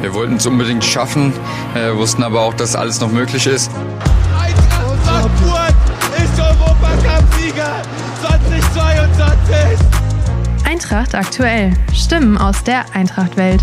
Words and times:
Wir 0.00 0.14
wollten 0.14 0.36
es 0.36 0.46
unbedingt 0.46 0.82
schaffen, 0.82 1.32
äh, 1.74 1.94
wussten 1.94 2.22
aber 2.22 2.40
auch, 2.40 2.54
dass 2.54 2.74
alles 2.74 3.00
noch 3.00 3.12
möglich 3.12 3.46
ist. 3.46 3.70
Eintracht 4.40 4.98
Frankfurt 5.04 5.74
ist 6.16 6.40
Europacup-Sieger 6.40 7.82
2022. 8.22 9.86
Eintracht 10.64 11.14
aktuell. 11.14 11.74
Stimmen 11.92 12.38
aus 12.38 12.64
der 12.64 12.86
Eintracht-Welt. 12.94 13.62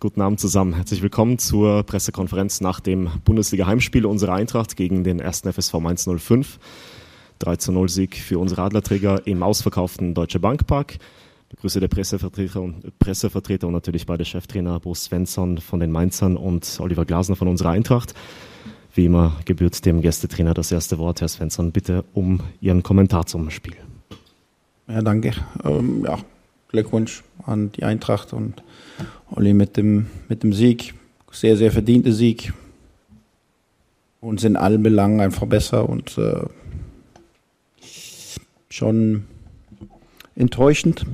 Guten 0.00 0.20
Abend 0.20 0.40
zusammen. 0.40 0.74
Herzlich 0.74 1.00
willkommen 1.00 1.38
zur 1.38 1.84
Pressekonferenz 1.84 2.60
nach 2.60 2.80
dem 2.80 3.08
Bundesliga-Heimspiel 3.24 4.04
unserer 4.04 4.32
Eintracht 4.32 4.74
gegen 4.74 5.04
den 5.04 5.22
1. 5.22 5.42
FSV 5.42 5.74
Mainz 5.74 6.08
05. 6.08 6.58
3 7.42 7.56
zu 7.56 7.72
0 7.72 7.88
Sieg 7.88 8.16
für 8.16 8.38
unsere 8.38 8.62
Adlerträger 8.62 9.26
im 9.26 9.42
ausverkauften 9.42 10.14
Deutsche 10.14 10.38
Bankpark. 10.38 10.98
Ich 11.48 11.56
begrüße 11.56 11.80
der 11.80 11.88
Pressevertreter 11.88 12.62
und, 12.62 12.98
Pressevertreter 12.98 13.66
und 13.66 13.72
natürlich 13.72 14.06
beide 14.06 14.24
Cheftrainer 14.24 14.78
Bo 14.78 14.94
Svensson 14.94 15.58
von 15.58 15.80
den 15.80 15.90
Mainzern 15.90 16.36
und 16.36 16.78
Oliver 16.80 17.04
Glasner 17.04 17.36
von 17.36 17.48
unserer 17.48 17.70
Eintracht. 17.70 18.14
Wie 18.94 19.06
immer 19.06 19.36
gebührt 19.44 19.84
dem 19.84 20.02
Gästetrainer 20.02 20.54
das 20.54 20.70
erste 20.70 20.98
Wort. 20.98 21.20
Herr 21.20 21.28
Svensson, 21.28 21.72
bitte 21.72 22.04
um 22.14 22.40
Ihren 22.60 22.82
Kommentar 22.82 23.26
zum 23.26 23.50
Spiel. 23.50 23.76
Ja, 24.86 25.02
danke. 25.02 25.32
Ähm, 25.64 26.04
ja, 26.04 26.18
Glückwunsch 26.68 27.24
an 27.44 27.72
die 27.72 27.82
Eintracht 27.82 28.32
und 28.32 28.62
Olli 29.30 29.52
mit 29.52 29.76
dem, 29.76 30.06
mit 30.28 30.42
dem 30.42 30.52
Sieg. 30.52 30.94
Sehr, 31.30 31.56
sehr 31.56 31.72
verdienter 31.72 32.12
Sieg. 32.12 32.52
Uns 34.20 34.44
in 34.44 34.56
allen 34.56 34.82
Belangen 34.82 35.20
einfach 35.20 35.46
besser 35.46 35.88
und 35.88 36.16
äh, 36.18 36.44
schon 38.72 39.24
enttäuschend, 40.34 41.04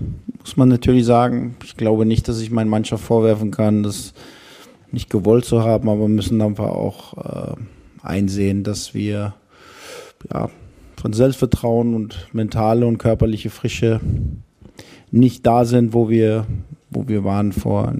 muss 0.40 0.56
man 0.56 0.68
natürlich 0.68 1.04
sagen. 1.04 1.56
Ich 1.64 1.76
glaube 1.76 2.06
nicht, 2.06 2.28
dass 2.28 2.40
ich 2.40 2.50
meinen 2.50 2.70
Mannschaft 2.70 3.04
vorwerfen 3.04 3.50
kann, 3.50 3.82
das 3.82 4.14
nicht 4.92 5.10
gewollt 5.10 5.44
zu 5.44 5.62
haben, 5.62 5.88
aber 5.88 6.02
wir 6.02 6.08
müssen 6.08 6.40
einfach 6.40 6.68
auch 6.68 7.16
äh, 7.16 7.56
einsehen, 8.02 8.62
dass 8.62 8.94
wir 8.94 9.34
ja, 10.32 10.50
von 10.96 11.12
Selbstvertrauen 11.12 11.94
und 11.94 12.28
mentale 12.32 12.86
und 12.86 12.98
körperliche 12.98 13.50
Frische 13.50 14.00
nicht 15.10 15.44
da 15.44 15.64
sind, 15.64 15.92
wo 15.92 16.08
wir, 16.08 16.46
wo 16.90 17.08
wir 17.08 17.24
waren 17.24 17.52
vor 17.52 17.92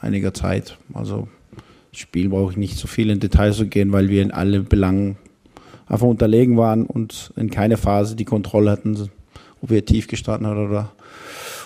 einiger 0.00 0.34
Zeit. 0.34 0.76
Also 0.92 1.26
Spiel 1.92 2.28
brauche 2.28 2.52
ich 2.52 2.56
nicht 2.58 2.76
so 2.76 2.86
viel 2.86 3.10
in 3.10 3.18
Details 3.18 3.56
zu 3.56 3.66
gehen, 3.66 3.92
weil 3.92 4.08
wir 4.08 4.22
in 4.22 4.30
alle 4.30 4.60
Belangen 4.60 5.16
einfach 5.90 6.06
unterlegen 6.06 6.56
waren 6.56 6.86
und 6.86 7.32
in 7.36 7.50
keiner 7.50 7.76
Phase 7.76 8.14
die 8.16 8.24
Kontrolle 8.24 8.70
hatten, 8.70 9.10
wo 9.60 9.68
wir 9.68 9.84
tief 9.84 10.06
gestanden 10.06 10.46
haben 10.46 10.68
oder 10.68 10.92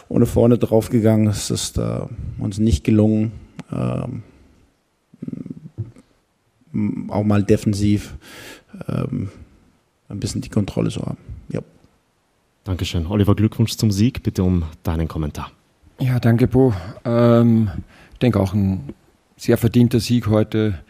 ohne 0.09 0.27
vorne 0.27 0.59
drauf 0.59 0.89
gegangen. 0.89 1.29
Es 1.29 1.51
ist 1.51 1.79
äh, 1.79 2.01
uns 2.39 2.59
nicht 2.59 2.83
gelungen, 2.85 3.33
ähm, 3.71 4.23
auch 7.09 7.23
mal 7.23 7.43
defensiv 7.43 8.15
ähm, 8.89 9.29
ein 10.09 10.21
bisschen 10.21 10.41
die 10.41 10.49
Kontrolle 10.49 10.91
zu 10.91 11.03
haben. 11.03 11.19
Ja. 11.51 11.61
Dankeschön. 12.65 13.07
Oliver, 13.07 13.35
Glückwunsch 13.35 13.77
zum 13.77 13.91
Sieg. 13.91 14.23
Bitte 14.23 14.43
um 14.43 14.65
deinen 14.83 15.07
Kommentar. 15.07 15.53
Ja, 16.01 16.19
danke, 16.19 16.49
Bo. 16.49 16.73
Ähm, 17.05 17.71
ich 18.15 18.19
denke 18.19 18.41
auch 18.41 18.55
ein 18.55 18.95
sehr 19.37 19.59
verdienter 19.59 20.01
Sieg 20.01 20.27
heute. 20.27 20.81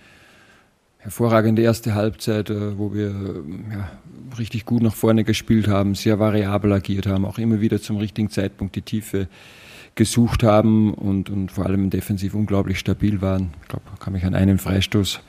Hervorragende 1.05 1.61
erste 1.61 1.95
Halbzeit, 1.95 2.49
äh, 2.49 2.79
wo 2.79 2.95
wir 2.95 3.11
ja, 3.71 3.91
richtig 4.39 4.65
gut 4.65 4.83
nach 4.83 4.95
vorne 4.95 5.23
gespielt 5.25 5.69
haben, 5.69 5.95
sehr 5.95 6.19
variabel 6.19 6.73
agiert 6.73 7.07
haben, 7.07 7.27
auch 7.27 7.37
immer 7.37 7.61
wieder 7.61 7.79
zum 7.79 7.99
richtigen 7.99 8.31
Zeitpunkt 8.31 8.75
die 8.75 8.81
Tiefe 8.81 9.29
gesucht 9.97 10.43
haben 10.43 10.95
und, 10.95 11.29
und 11.29 11.53
vor 11.53 11.67
allem 11.67 11.91
defensiv 11.91 12.33
unglaublich 12.35 12.79
stabil 12.79 13.20
waren. 13.20 13.53
Ich 13.61 13.69
glaube, 13.69 13.85
kann 14.01 14.14
mich 14.14 14.25
an 14.25 14.35
einen 14.35 14.59
Freistoß 14.59 15.20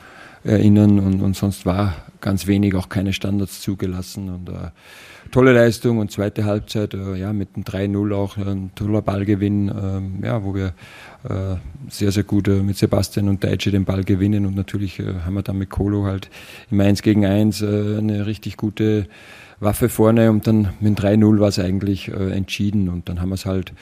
erinnern 0.46 1.00
und, 1.00 1.22
und 1.22 1.36
sonst 1.36 1.66
war 1.66 1.94
ganz 2.22 2.48
wenig, 2.48 2.76
auch 2.76 2.90
keine 2.90 3.14
Standards 3.14 3.62
zugelassen 3.62 4.30
und 4.30 4.50
äh, 4.50 4.70
tolle 5.32 5.54
Leistung 5.54 5.98
und 5.98 6.12
zweite 6.12 6.46
Halbzeit, 6.46 6.94
äh, 6.94 7.16
ja, 7.16 7.34
mit 7.34 7.50
einem 7.56 7.64
3-0 7.64 8.16
auch 8.16 8.38
ein 8.38 8.72
toller 8.76 9.02
Ballgewinn, 9.02 9.70
äh, 10.22 10.26
ja, 10.26 10.44
wo 10.44 10.56
wir 10.56 10.74
äh, 11.24 11.58
sehr, 11.90 12.12
sehr 12.12 12.24
gut 12.24 12.48
äh, 12.48 12.62
mit 12.62 12.78
Sebastian 12.78 13.28
und 13.28 13.44
Deitsche 13.44 13.72
den 13.72 13.86
Ball 13.86 14.04
gewinnen 14.04 14.46
und 14.46 14.56
natürlich 14.56 15.00
äh, 15.00 15.14
haben 15.26 15.34
wir 15.34 15.44
dann 15.44 15.58
mit 15.58 15.70
Kolo 15.70 16.06
halt 16.06 16.30
im 16.70 16.80
1 16.80 17.02
gegen 17.02 17.26
1 17.26 17.62
äh, 17.62 17.98
eine 17.98 18.26
richtig 18.26 18.58
gute 18.58 19.08
Waffe 19.60 19.90
vorne 19.90 20.30
und 20.32 20.48
dann 20.48 20.74
mit 20.80 21.00
3-0 21.00 21.40
war 21.40 21.48
es 21.48 21.60
eigentlich 21.60 22.10
äh, 22.10 22.32
entschieden 22.32 22.90
und 22.90 23.10
dann 23.10 23.22
haben 23.22 23.30
wir 23.30 23.36
es 23.36 23.46
halt 23.46 23.74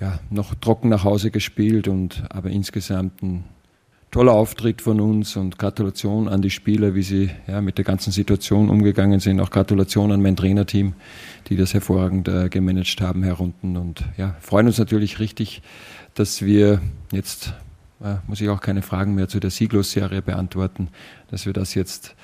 ja, 0.00 0.18
noch 0.30 0.54
trocken 0.54 0.88
nach 0.88 1.04
Hause 1.04 1.30
gespielt 1.30 1.88
und 1.88 2.24
aber 2.30 2.50
insgesamt 2.50 3.22
ein 3.22 3.44
toller 4.10 4.32
Auftritt 4.32 4.82
von 4.82 5.00
uns 5.00 5.36
und 5.36 5.58
Gratulation 5.58 6.28
an 6.28 6.40
die 6.40 6.50
Spieler, 6.50 6.94
wie 6.94 7.02
sie 7.02 7.30
ja, 7.46 7.60
mit 7.60 7.78
der 7.78 7.84
ganzen 7.84 8.10
Situation 8.10 8.70
umgegangen 8.70 9.20
sind. 9.20 9.40
Auch 9.40 9.50
Gratulation 9.50 10.12
an 10.12 10.22
mein 10.22 10.36
Trainerteam, 10.36 10.94
die 11.48 11.56
das 11.56 11.74
hervorragend 11.74 12.28
äh, 12.28 12.48
gemanagt 12.48 13.00
haben 13.00 13.22
herunten. 13.22 13.76
Und 13.76 14.04
ja, 14.16 14.36
freuen 14.40 14.66
uns 14.66 14.78
natürlich 14.78 15.20
richtig, 15.20 15.62
dass 16.14 16.42
wir 16.42 16.80
jetzt, 17.12 17.52
äh, 18.02 18.16
muss 18.26 18.40
ich 18.40 18.48
auch 18.48 18.60
keine 18.60 18.82
Fragen 18.82 19.14
mehr 19.14 19.28
zu 19.28 19.40
der 19.40 19.50
Sieglos-Serie 19.50 20.22
beantworten, 20.22 20.88
dass 21.30 21.44
wir 21.44 21.52
das 21.52 21.74
jetzt 21.74 22.14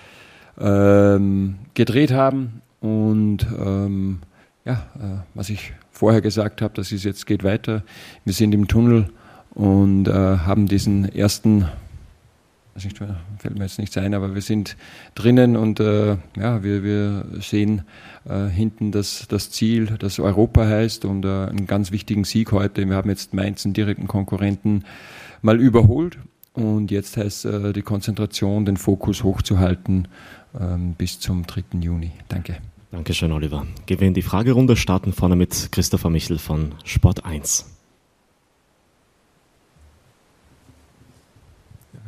ähm, 0.59 1.56
gedreht 1.75 2.12
haben. 2.12 2.62
Und 2.81 3.47
ähm, 3.59 4.21
ja, 4.65 4.87
äh, 4.99 5.23
was 5.34 5.50
ich 5.50 5.75
vorher 5.91 6.23
gesagt 6.23 6.62
habe, 6.62 6.73
das 6.75 6.93
ist 6.93 7.05
jetzt 7.05 7.27
geht 7.27 7.44
weiter. 7.44 7.83
Wir 8.25 8.33
sind 8.33 8.55
im 8.55 8.69
Tunnel 8.69 9.11
und 9.55 10.09
äh, 10.09 10.13
haben 10.13 10.67
diesen 10.67 11.05
ersten, 11.05 11.69
nicht, 12.83 12.99
fällt 13.39 13.57
mir 13.57 13.65
jetzt 13.65 13.79
nichts 13.79 13.97
ein, 13.97 14.15
aber 14.15 14.35
wir 14.35 14.43
sind 14.43 14.77
drinnen 15.15 15.57
und 15.57 15.81
äh, 15.81 16.17
ja, 16.37 16.63
wir, 16.63 16.83
wir 16.83 17.27
sehen 17.41 17.83
äh, 18.29 18.47
hinten 18.47 18.91
das, 18.91 19.27
das 19.29 19.51
Ziel, 19.51 19.97
das 19.99 20.19
Europa 20.19 20.67
heißt 20.67 21.05
und 21.05 21.25
äh, 21.25 21.47
einen 21.47 21.67
ganz 21.67 21.93
wichtigen 21.93 22.25
Sieg 22.25 22.53
heute. 22.53 22.89
Wir 22.89 22.97
haben 22.97 23.11
jetzt 23.11 23.33
Mainz, 23.33 23.65
einen 23.65 23.75
direkten 23.75 24.09
Konkurrenten, 24.09 24.85
mal 25.43 25.61
überholt 25.61 26.19
und 26.53 26.91
jetzt 26.91 27.17
heißt 27.17 27.45
äh, 27.45 27.73
die 27.73 27.83
Konzentration, 27.83 28.65
den 28.65 28.77
Fokus 28.77 29.23
hochzuhalten 29.23 30.09
ähm, 30.59 30.95
bis 30.95 31.21
zum 31.21 31.47
3. 31.47 31.79
Juni. 31.81 32.13
Danke. 32.29 32.57
Dankeschön, 32.91 33.33
Oliver. 33.33 33.67
Gehen 33.87 34.01
wir 34.01 34.07
in 34.07 34.15
die 34.15 34.23
Fragerunde, 34.23 34.77
starten 34.77 35.13
vorne 35.13 35.35
mit 35.35 35.71
Christopher 35.73 36.11
Michel 36.11 36.39
von 36.39 36.73
Sport 36.85 37.25
1. 37.25 37.67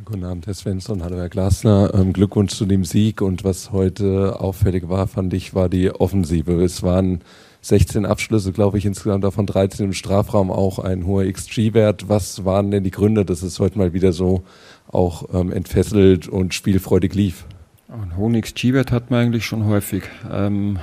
Guten 0.09 0.23
Abend, 0.23 0.47
Herr 0.47 0.53
Svensson. 0.53 1.03
Hallo, 1.03 1.17
Herr 1.17 1.27
Glasner. 1.27 1.91
Ähm, 1.93 2.13
Glückwunsch 2.13 2.53
zu 2.53 2.65
dem 2.65 2.85
Sieg. 2.85 3.21
Und 3.21 3.43
was 3.43 3.73
heute 3.73 4.39
auffällig 4.39 4.87
war, 4.87 5.05
fand 5.05 5.33
ich, 5.33 5.53
war 5.53 5.67
die 5.67 5.91
Offensive. 5.91 6.63
Es 6.63 6.81
waren 6.81 7.19
16 7.59 8.05
Abschlüsse, 8.05 8.53
glaube 8.53 8.77
ich, 8.77 8.85
insgesamt 8.85 9.25
davon 9.25 9.45
13 9.45 9.87
im 9.87 9.91
Strafraum, 9.91 10.49
auch 10.49 10.79
ein 10.79 11.05
hoher 11.05 11.25
XG-Wert. 11.25 12.07
Was 12.07 12.45
waren 12.45 12.71
denn 12.71 12.85
die 12.85 12.91
Gründe, 12.91 13.25
dass 13.25 13.41
es 13.41 13.59
heute 13.59 13.77
mal 13.77 13.91
wieder 13.91 14.13
so 14.13 14.43
auch 14.87 15.25
ähm, 15.33 15.51
entfesselt 15.51 16.29
und 16.29 16.53
spielfreudig 16.53 17.13
lief? 17.13 17.43
Einen 17.89 18.15
hohen 18.15 18.39
XG-Wert 18.39 18.93
hat 18.93 19.11
man 19.11 19.25
eigentlich 19.25 19.45
schon 19.45 19.65
häufig. 19.65 20.03
Ähm, 20.31 20.79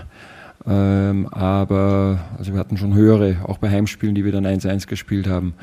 ähm, 0.67 1.29
aber 1.29 2.21
also 2.37 2.53
wir 2.53 2.61
hatten 2.61 2.77
schon 2.77 2.93
höhere, 2.93 3.37
auch 3.45 3.57
bei 3.57 3.71
Heimspielen, 3.71 4.15
die 4.15 4.27
wir 4.27 4.33
dann 4.33 4.45
1-1 4.45 4.87
gespielt 4.87 5.27
haben. 5.27 5.55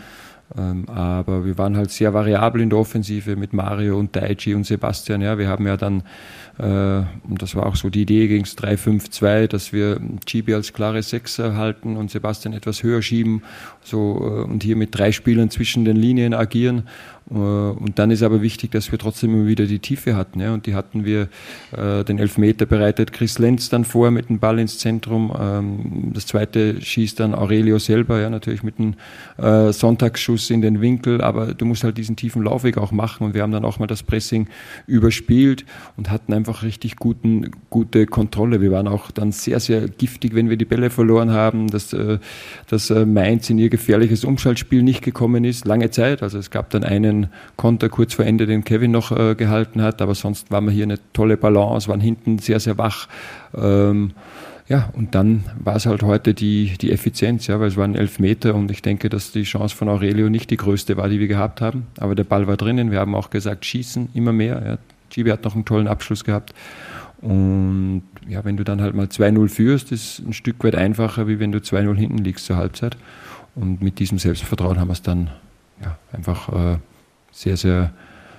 Ähm, 0.58 0.86
aber 0.90 1.46
wir 1.46 1.58
waren 1.58 1.78
halt 1.78 1.92
sehr 1.92 2.14
variabel 2.14 2.62
in 2.62 2.70
der 2.70 2.80
Offensive 2.80 3.36
mit 3.36 3.54
Mario 3.54 3.98
und 3.98 4.16
Daichi 4.16 4.54
und 4.54 4.66
Sebastian. 4.66 5.22
Ja, 5.22 5.38
wir 5.38 5.48
haben 5.48 5.66
ja 5.66 5.78
dann, 5.78 6.04
äh, 6.58 7.04
und 7.30 7.42
das 7.42 7.56
war 7.56 7.66
auch 7.66 7.76
so 7.76 7.90
die 7.90 8.02
Idee 8.02 8.28
gegen 8.28 8.44
das 8.44 8.58
3-5-2, 8.58 9.48
dass 9.48 9.72
wir 9.72 10.02
Chibi 10.26 10.53
als 10.53 10.74
klare 10.74 11.02
Sechser 11.03 11.56
halten 11.56 11.96
und 11.96 12.12
Sebastian 12.12 12.53
etwas 12.53 12.84
höher 12.84 13.02
schieben 13.02 13.44
so, 13.84 14.18
äh, 14.18 14.52
und 14.52 14.64
hier 14.64 14.76
mit 14.76 14.98
drei 14.98 15.12
Spielern 15.12 15.50
zwischen 15.50 15.86
den 15.86 15.96
Linien 15.96 16.34
agieren 16.34 16.84
und 17.32 17.98
dann 17.98 18.12
ist 18.12 18.24
aber 18.24 18.42
wichtig, 18.42 18.72
dass 18.72 18.92
wir 18.92 19.00
trotzdem 19.00 19.34
immer 19.34 19.48
wieder 19.48 19.66
die 19.66 19.80
Tiefe 19.80 20.18
hatten. 20.18 20.42
Ja? 20.42 20.54
Und 20.54 20.66
die 20.66 20.76
hatten 20.76 21.06
wir, 21.06 21.30
äh, 21.72 22.04
den 22.04 22.20
Elfmeter 22.20 22.66
bereitet 22.66 23.14
Chris 23.14 23.40
Lenz 23.40 23.70
dann 23.70 23.86
vor 23.86 24.12
mit 24.12 24.28
dem 24.28 24.40
Ball 24.40 24.60
ins 24.60 24.80
Zentrum. 24.80 25.34
Ähm, 25.40 26.12
das 26.14 26.28
zweite 26.28 26.82
schießt 26.82 27.22
dann 27.22 27.34
Aurelio 27.34 27.80
selber, 27.80 28.20
ja, 28.20 28.30
natürlich 28.30 28.64
mit 28.64 28.80
einem 28.80 28.96
äh, 29.38 29.72
Sonntagsschuss 29.72 30.50
in 30.50 30.62
den 30.62 30.82
Winkel. 30.82 31.22
Aber 31.22 31.54
du 31.54 31.64
musst 31.66 31.86
halt 31.86 31.98
diesen 31.98 32.18
tiefen 32.18 32.44
Laufweg 32.44 32.78
auch 32.78 32.92
machen. 32.92 33.26
Und 33.26 33.34
wir 33.34 33.44
haben 33.44 33.54
dann 33.54 33.64
auch 33.64 33.80
mal 33.80 33.88
das 33.88 34.04
Pressing 34.04 34.48
überspielt 34.86 35.64
und 35.96 36.10
hatten 36.10 36.34
einfach 36.34 36.64
richtig 36.64 36.98
guten, 36.98 37.52
gute 37.70 38.08
Kontrolle. 38.08 38.60
Wir 38.60 38.72
waren 38.72 38.90
auch 38.90 39.10
dann 39.10 39.32
sehr, 39.32 39.62
sehr 39.62 39.88
giftig, 39.88 40.36
wenn 40.36 40.50
wir 40.50 40.58
die 40.58 40.66
Bälle 40.66 40.90
verloren 40.90 41.32
haben, 41.32 41.68
dass, 41.70 41.94
äh, 41.94 42.20
dass 42.68 42.90
äh, 42.90 43.06
Mainz 43.06 43.50
in 43.50 43.58
ihr 43.58 43.70
gefährliches 43.70 44.26
Umschaltspiel 44.26 44.84
nicht 44.84 45.02
gekommen 45.02 45.46
ist, 45.46 45.64
lange 45.64 45.92
Zeit. 45.92 46.24
Also 46.24 46.38
es 46.38 46.52
gab 46.52 46.70
dann 46.72 46.84
einen 46.84 47.21
Konter 47.56 47.90
kurz 47.90 48.14
vor 48.14 48.26
Ende, 48.26 48.46
den 48.46 48.64
Kevin 48.64 48.91
noch 48.91 49.12
äh, 49.12 49.35
gehalten 49.35 49.82
hat. 49.82 50.02
Aber 50.02 50.16
sonst 50.16 50.52
waren 50.52 50.66
wir 50.66 50.72
hier 50.72 50.84
eine 50.84 51.00
tolle 51.14 51.38
Balance, 51.38 51.88
waren 51.88 52.02
hinten 52.02 52.40
sehr, 52.40 52.59
sehr 52.59 52.78
wach. 52.78 53.08
Ähm, 53.56 54.12
ja, 54.68 54.90
und 54.94 55.16
dann 55.16 55.44
war 55.59 55.76
es 55.76 55.85
halt 55.85 56.02
heute 56.02 56.34
die, 56.34 56.78
die 56.79 56.91
Effizienz, 56.91 57.47
ja, 57.47 57.59
weil 57.59 57.68
es 57.68 57.78
waren 57.78 57.94
elf 57.94 58.20
Meter 58.20 58.56
und 58.56 58.72
ich 58.72 58.82
denke, 58.82 59.09
dass 59.09 59.34
die 59.34 59.44
Chance 59.44 59.76
von 59.76 59.90
Aurelio 59.90 60.29
nicht 60.29 60.50
die 60.50 60.56
größte 60.56 60.96
war, 60.96 61.09
die 61.09 61.20
wir 61.20 61.28
gehabt 61.28 61.59
haben. 61.59 61.88
Aber 62.00 62.16
der 62.16 62.23
Ball 62.23 62.47
war 62.47 62.56
drinnen. 62.56 62.90
Wir 62.90 63.00
haben 63.00 63.14
auch 63.14 63.29
gesagt, 63.29 63.66
schießen 63.66 64.09
immer 64.14 64.32
mehr. 64.32 64.64
Ja. 64.66 64.78
Chibi 65.09 65.29
hat 65.29 65.44
noch 65.44 65.56
einen 65.56 65.66
tollen 65.66 65.90
Abschluss 65.90 66.23
gehabt. 66.23 66.53
Und 67.22 68.03
ja, 68.28 68.44
wenn 68.46 68.58
du 68.58 68.64
dann 68.64 68.82
halt 68.82 68.96
mal 68.96 69.08
2-0 69.08 69.50
führst, 69.50 69.91
ist 69.91 70.20
ein 70.20 70.34
Stück 70.34 70.64
weit 70.64 70.76
einfacher, 70.76 71.28
wie 71.28 71.40
wenn 71.40 71.52
du 71.52 71.59
2-0 71.59 71.96
hinten 71.96 72.18
liegst 72.20 72.46
zur 72.46 72.58
Halbzeit. 72.58 72.97
Und 73.56 73.82
mit 73.82 74.00
diesem 74.00 74.18
Selbstvertrauen 74.18 74.79
haben 74.79 74.88
wir 74.88 74.94
es 74.94 75.02
dann 75.02 75.29
ja, 75.84 75.97
einfach 76.14 76.50
äh, 76.50 76.78
sehr, 77.32 77.58
sehr 77.58 77.92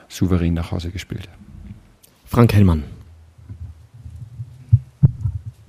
souverän 0.08 0.54
nach 0.54 0.70
Hause 0.70 0.90
gespielt. 0.90 1.28
Frank 2.24 2.54
Hellmann. 2.54 2.84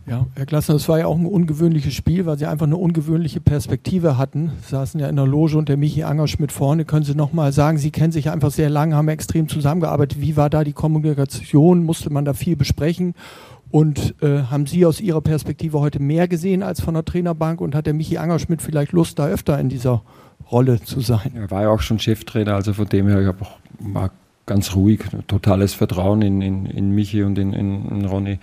Ja, 0.05 0.27
Herr 0.35 0.45
Klassner, 0.45 0.75
es 0.75 0.89
war 0.89 0.99
ja 0.99 1.07
auch 1.07 1.17
ein 1.17 1.25
ungewöhnliches 1.25 1.93
Spiel, 1.93 2.25
weil 2.25 2.37
Sie 2.37 2.45
einfach 2.45 2.65
eine 2.65 2.75
ungewöhnliche 2.75 3.39
Perspektive 3.39 4.17
hatten. 4.17 4.51
Sie 4.61 4.71
saßen 4.71 4.99
ja 4.99 5.07
in 5.07 5.15
der 5.15 5.25
Loge 5.25 5.57
und 5.57 5.69
der 5.69 5.77
Michi 5.77 6.03
Angerschmidt 6.03 6.51
vorne. 6.51 6.83
Können 6.83 7.05
Sie 7.05 7.15
nochmal 7.15 7.53
sagen, 7.53 7.77
Sie 7.77 7.89
kennen 7.89 8.11
sich 8.11 8.25
ja 8.25 8.33
einfach 8.33 8.51
sehr 8.51 8.69
lange, 8.69 8.97
haben 8.97 9.07
extrem 9.07 9.47
zusammengearbeitet. 9.47 10.19
Wie 10.19 10.35
war 10.35 10.49
da 10.49 10.65
die 10.65 10.73
Kommunikation? 10.73 11.85
Musste 11.85 12.09
man 12.09 12.25
da 12.25 12.33
viel 12.33 12.57
besprechen? 12.57 13.13
Und 13.71 14.15
äh, 14.21 14.43
haben 14.43 14.65
Sie 14.65 14.85
aus 14.85 14.99
Ihrer 14.99 15.21
Perspektive 15.21 15.79
heute 15.79 15.99
mehr 15.99 16.27
gesehen 16.27 16.63
als 16.63 16.81
von 16.81 16.95
der 16.95 17.05
Trainerbank? 17.05 17.61
Und 17.61 17.73
hat 17.73 17.85
der 17.85 17.93
Michi 17.93 18.17
Angerschmidt 18.17 18.61
vielleicht 18.61 18.91
Lust, 18.91 19.19
da 19.19 19.27
öfter 19.27 19.57
in 19.57 19.69
dieser 19.69 20.03
Rolle 20.51 20.81
zu 20.81 20.99
sein? 21.01 21.33
Er 21.35 21.51
war 21.51 21.63
ja 21.63 21.69
auch 21.69 21.81
schon 21.81 21.99
Cheftrainer, 21.99 22.55
also 22.55 22.73
von 22.73 22.87
dem 22.87 23.07
her, 23.07 23.21
ich 23.21 23.27
habe 23.27 23.41
auch 23.43 23.57
mal 23.79 24.11
ganz 24.45 24.75
ruhig, 24.75 25.01
totales 25.27 25.73
Vertrauen 25.73 26.21
in, 26.21 26.41
in, 26.41 26.65
in 26.65 26.91
Michi 26.91 27.23
und 27.23 27.37
in, 27.37 27.53
in, 27.53 28.05
Ronny. 28.05 28.39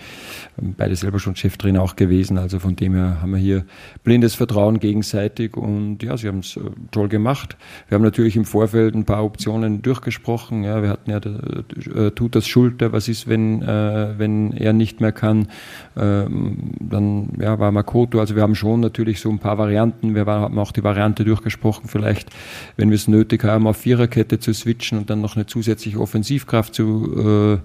Beide 0.57 0.97
selber 0.97 1.19
schon 1.19 1.37
Cheftrainer 1.37 1.83
auch 1.83 1.95
gewesen. 1.95 2.39
Also 2.39 2.59
von 2.59 2.75
dem 2.75 2.95
her 2.95 3.21
haben 3.21 3.33
wir 3.33 3.39
hier 3.39 3.67
blindes 4.03 4.35
Vertrauen 4.35 4.81
gegenseitig 4.81 5.57
und 5.57 6.03
ja, 6.03 6.17
sie 6.17 6.29
haben 6.29 6.39
es 6.39 6.57
äh, 6.57 6.61
toll 6.91 7.09
gemacht. 7.09 7.57
Wir 7.89 7.97
haben 7.97 8.03
natürlich 8.03 8.37
im 8.37 8.47
Vorfeld 8.47 8.95
ein 8.95 9.05
paar 9.05 9.25
Optionen 9.25 9.83
durchgesprochen. 9.83 10.65
Ja, 10.65 10.83
wir 10.83 10.89
hatten 10.89 11.11
ja 11.11 11.19
äh, 11.19 12.11
tut 12.13 12.35
das 12.35 12.49
Schulter, 12.49 12.93
was 12.93 13.09
ist, 13.09 13.29
wenn, 13.29 13.63
äh, 13.63 14.15
wenn 14.17 14.53
er 14.53 14.73
nicht 14.73 15.03
mehr 15.03 15.13
kann. 15.13 15.49
Ähm, 15.99 16.73
dann 16.81 17.31
ja, 17.39 17.59
war 17.59 17.73
Makoto. 17.73 18.21
Also 18.21 18.37
wir 18.37 18.43
haben 18.43 18.55
schon 18.55 18.81
natürlich 18.81 19.21
so 19.21 19.29
ein 19.29 19.39
paar 19.39 19.59
Varianten. 19.59 20.15
Wir 20.15 20.25
haben 20.25 20.59
auch 20.59 20.73
die 20.73 20.83
Variante 20.83 21.25
durchgesprochen, 21.25 21.89
vielleicht, 21.89 22.31
wenn 22.77 22.89
wir 22.89 22.97
es 22.97 23.07
nötig 23.07 23.45
haben, 23.45 23.67
auf 23.67 23.77
Viererkette 23.77 24.39
zu 24.39 24.55
switchen 24.55 24.97
und 24.97 25.11
dann 25.11 25.21
noch 25.21 25.37
eine 25.37 25.45
zusätzliche 25.45 25.90
zusätzliche 25.91 26.01
Offensivkraft 26.01 26.75
zu, 26.75 27.61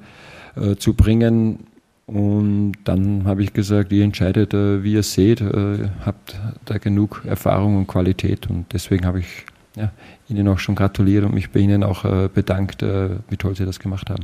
äh, 0.58 0.62
äh, 0.62 0.76
zu 0.78 0.94
bringen. 0.94 1.68
Und 2.08 2.74
dann 2.84 3.26
habe 3.26 3.44
ich 3.44 3.54
gesagt, 3.54 3.92
ihr 3.92 4.04
entscheidet, 4.04 4.54
äh, 4.54 4.84
wie 4.84 4.94
ihr 4.94 5.04
seht, 5.04 5.42
äh, 5.42 5.90
habt 6.06 6.40
da 6.66 6.78
genug 6.78 7.24
Erfahrung 7.26 7.78
und 7.78 7.88
Qualität. 7.88 8.50
Und 8.50 8.66
deswegen 8.74 9.06
habe 9.06 9.20
ich 9.20 9.46
ja, 9.76 9.92
Ihnen 10.30 10.48
auch 10.48 10.60
schon 10.60 10.76
gratuliert 10.76 11.26
und 11.26 11.34
mich 11.34 11.50
bei 11.50 11.60
Ihnen 11.60 11.84
auch 11.84 12.04
bedankt, 12.30 12.82
wie 12.82 13.36
toll 13.36 13.58
Sie 13.58 13.66
das 13.66 13.78
gemacht 13.78 14.10
haben. 14.10 14.24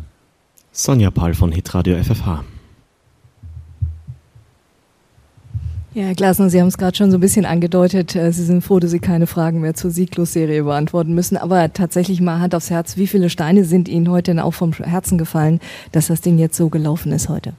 Sonja 0.72 1.12
Paul 1.12 1.34
von 1.34 1.52
Hitradio 1.52 2.02
FFH. 2.02 2.46
Ja, 5.94 6.04
Herr 6.04 6.16
Glasner, 6.16 6.50
Sie 6.50 6.62
haben 6.62 6.70
es 6.70 6.78
gerade 6.78 6.96
schon 6.96 7.12
so 7.12 7.18
ein 7.18 7.20
bisschen 7.20 7.44
angedeutet. 7.46 8.16
Äh, 8.16 8.32
Sie 8.32 8.46
sind 8.46 8.64
froh, 8.64 8.80
dass 8.80 8.92
Sie 8.92 9.00
keine 9.00 9.28
Fragen 9.28 9.60
mehr 9.60 9.74
zur 9.74 9.92
Sieglos-Serie 9.92 10.64
beantworten 10.64 11.14
müssen. 11.14 11.36
Aber 11.36 11.74
tatsächlich 11.74 12.22
mal 12.22 12.40
Hand 12.40 12.56
aufs 12.56 12.70
Herz, 12.70 12.96
wie 12.96 13.08
viele 13.08 13.30
Steine 13.30 13.66
sind 13.66 13.90
Ihnen 13.90 14.10
heute 14.10 14.32
denn 14.32 14.40
auch 14.40 14.54
vom 14.54 14.72
Herzen 14.72 15.18
gefallen, 15.18 15.60
dass 15.92 16.08
das 16.08 16.22
Ding 16.22 16.38
jetzt 16.38 16.56
so 16.56 16.70
gelaufen 16.70 17.12
ist 17.12 17.28
heute? 17.28 17.52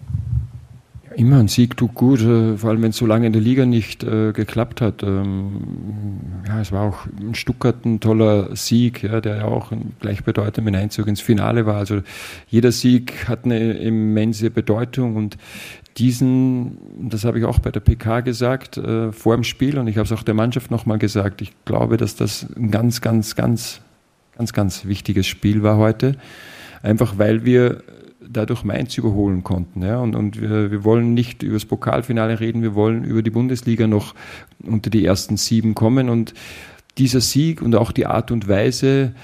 Immer 1.16 1.38
ein 1.38 1.48
Sieg 1.48 1.76
tut 1.76 1.94
gut, 1.94 2.20
äh, 2.20 2.56
vor 2.56 2.70
allem 2.70 2.82
wenn 2.82 2.90
es 2.90 2.96
so 2.96 3.06
lange 3.06 3.26
in 3.26 3.32
der 3.32 3.42
Liga 3.42 3.66
nicht 3.66 4.04
äh, 4.04 4.32
geklappt 4.32 4.80
hat. 4.80 5.02
Ähm, 5.02 6.20
ja, 6.46 6.60
es 6.60 6.72
war 6.72 6.82
auch 6.82 7.06
in 7.20 7.34
Stuttgart 7.34 7.84
ein 7.84 8.00
toller 8.00 8.54
Sieg, 8.56 9.02
ja, 9.02 9.20
der 9.20 9.38
ja 9.38 9.44
auch 9.44 9.72
gleichbedeutend 10.00 10.64
mit 10.64 10.76
Einzug 10.76 11.06
ins 11.06 11.20
Finale 11.20 11.66
war. 11.66 11.76
Also 11.76 12.02
jeder 12.48 12.72
Sieg 12.72 13.28
hat 13.28 13.44
eine 13.44 13.74
immense 13.74 14.50
Bedeutung 14.50 15.16
und 15.16 15.36
diesen, 15.98 16.78
das 17.10 17.24
habe 17.24 17.38
ich 17.38 17.44
auch 17.44 17.58
bei 17.58 17.70
der 17.70 17.80
PK 17.80 18.20
gesagt, 18.20 18.78
äh, 18.78 19.12
vor 19.12 19.34
dem 19.34 19.44
Spiel 19.44 19.78
und 19.78 19.88
ich 19.88 19.98
habe 19.98 20.06
es 20.06 20.12
auch 20.12 20.22
der 20.22 20.34
Mannschaft 20.34 20.70
nochmal 20.70 20.98
gesagt, 20.98 21.42
ich 21.42 21.52
glaube, 21.64 21.96
dass 21.96 22.16
das 22.16 22.46
ein 22.56 22.70
ganz, 22.70 23.00
ganz, 23.00 23.34
ganz, 23.34 23.80
ganz, 24.36 24.52
ganz 24.52 24.84
wichtiges 24.86 25.26
Spiel 25.26 25.62
war 25.62 25.76
heute. 25.76 26.16
Einfach 26.82 27.18
weil 27.18 27.44
wir 27.44 27.82
dadurch 28.32 28.64
Mainz 28.64 28.96
überholen 28.99 29.44
konnten. 29.44 29.82
Ja? 29.82 29.99
Und, 29.99 30.14
und 30.14 30.40
wir, 30.40 30.70
wir 30.70 30.84
wollen 30.84 31.14
nicht 31.14 31.43
über 31.43 31.55
das 31.55 31.64
Pokalfinale 31.64 32.40
reden, 32.40 32.62
wir 32.62 32.75
wollen 32.75 33.05
über 33.05 33.23
die 33.23 33.31
Bundesliga 33.31 33.87
noch 33.87 34.14
unter 34.62 34.90
die 34.90 35.05
ersten 35.05 35.37
sieben 35.37 35.75
kommen. 35.75 36.08
Und 36.08 36.34
dieser 36.99 37.20
Sieg 37.20 37.62
und 37.62 37.75
auch 37.75 37.93
die 37.93 38.06
Art 38.06 38.31
und 38.31 38.49
Weise, 38.49 39.14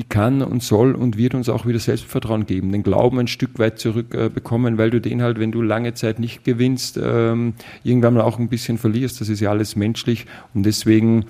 die 0.00 0.04
kann 0.04 0.40
und 0.40 0.62
soll 0.62 0.94
und 0.94 1.18
wird 1.18 1.34
uns 1.34 1.50
auch 1.50 1.66
wieder 1.66 1.78
Selbstvertrauen 1.78 2.46
geben, 2.46 2.72
den 2.72 2.82
Glauben 2.82 3.18
ein 3.18 3.26
Stück 3.26 3.58
weit 3.58 3.78
zurückbekommen, 3.78 4.74
äh, 4.74 4.78
weil 4.78 4.90
du 4.90 4.98
den 5.00 5.20
halt, 5.20 5.38
wenn 5.38 5.52
du 5.52 5.60
lange 5.60 5.92
Zeit 5.92 6.18
nicht 6.18 6.42
gewinnst, 6.42 6.98
ähm, 7.02 7.52
irgendwann 7.84 8.14
mal 8.14 8.22
auch 8.22 8.38
ein 8.38 8.48
bisschen 8.48 8.78
verlierst. 8.78 9.20
Das 9.20 9.28
ist 9.28 9.40
ja 9.40 9.50
alles 9.50 9.76
menschlich 9.76 10.24
und 10.54 10.64
deswegen 10.64 11.26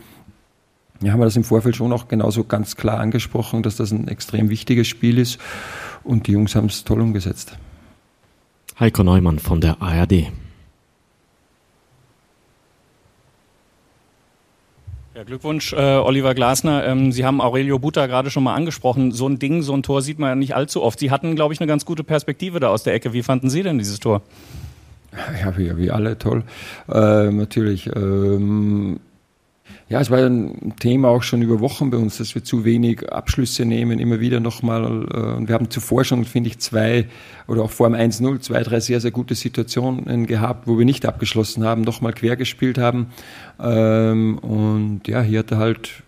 ja, 1.03 1.13
haben 1.13 1.21
wir 1.21 1.25
das 1.25 1.37
im 1.37 1.43
Vorfeld 1.43 1.75
schon 1.75 1.93
auch 1.93 2.07
genauso 2.07 2.45
ganz 2.45 2.77
klar 2.77 3.01
angesprochen, 3.01 3.65
dass 3.65 3.75
das 3.75 3.91
ein 3.91 4.07
extrem 4.07 4.51
wichtiges 4.51 4.87
Spiel 4.87 5.19
ist 5.19 5.41
und 6.05 6.27
die 6.27 6.33
Jungs 6.33 6.55
haben 6.55 6.67
es 6.67 6.85
toll 6.85 7.01
umgesetzt. 7.01 7.57
Heiko 8.79 9.03
Neumann 9.03 9.39
von 9.39 9.61
der 9.61 9.81
ARD. 9.83 10.33
Ja, 15.15 15.25
Glückwunsch, 15.25 15.75
äh, 15.75 15.77
Oliver 15.77 16.35
Glasner. 16.35 16.87
Ähm, 16.87 17.13
Sie 17.13 17.27
haben 17.27 17.43
Aurelio 17.43 17.79
Buta 17.79 18.07
gerade 18.07 18.31
schon 18.31 18.43
mal 18.43 18.55
angesprochen. 18.55 19.13
So 19.13 19.29
ein 19.29 19.39
Ding, 19.39 19.61
so 19.61 19.75
ein 19.75 19.83
Tor 19.83 20.01
sieht 20.01 20.19
man 20.19 20.31
ja 20.31 20.35
nicht 20.35 20.55
allzu 20.55 20.83
oft. 20.83 20.99
Sie 20.99 21.11
hatten, 21.11 21.37
glaube 21.37 21.53
ich, 21.53 21.61
eine 21.61 21.67
ganz 21.67 21.85
gute 21.85 22.05
Perspektive 22.05 22.59
da 22.59 22.69
aus 22.69 22.85
der 22.85 22.95
Ecke. 22.95 23.13
Wie 23.13 23.23
fanden 23.23 23.51
Sie 23.51 23.63
denn 23.63 23.77
dieses 23.77 24.01
Tor? 24.01 24.23
Ja, 25.43 25.59
wie, 25.59 25.77
wie 25.77 25.91
alle 25.91 26.17
toll. 26.17 26.45
Äh, 26.89 27.31
natürlich. 27.31 27.91
Ähm, 27.95 29.01
ja, 29.91 30.01
es 30.01 30.09
war 30.09 30.21
ein 30.21 30.75
Thema 30.79 31.09
auch 31.09 31.25
schon 31.25 31.43
über 31.43 31.59
Wochen 31.59 31.91
bei 31.91 31.97
uns, 31.97 32.19
dass 32.19 32.37
wir 32.37 32.45
zu 32.45 32.65
wenig 32.65 33.13
Abschlüsse 33.13 33.65
nehmen, 33.65 33.99
immer 33.99 34.21
wieder 34.21 34.39
nochmal. 34.39 34.85
Äh, 35.13 35.37
und 35.37 35.49
wir 35.49 35.55
haben 35.57 35.69
zuvor 35.69 36.05
schon, 36.05 36.25
finde 36.25 36.49
ich, 36.49 36.61
zwei 36.61 37.09
oder 37.49 37.63
auch 37.63 37.73
vor 37.73 37.91
dem 37.91 37.97
1-0 37.97 38.39
zwei, 38.39 38.63
drei 38.63 38.79
sehr, 38.79 39.01
sehr 39.01 39.11
gute 39.11 39.35
Situationen 39.35 40.29
gehabt, 40.29 40.69
wo 40.69 40.79
wir 40.79 40.85
nicht 40.85 41.07
abgeschlossen 41.07 41.65
haben, 41.65 41.83
nochmal 41.83 42.13
quer 42.13 42.37
gespielt 42.37 42.79
haben. 42.79 43.09
Ähm, 43.59 44.39
und 44.39 45.09
ja, 45.09 45.23
hier 45.23 45.41
hat 45.41 45.51
er 45.51 45.59
halt, 45.59 46.05